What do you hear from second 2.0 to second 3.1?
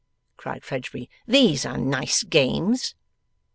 games!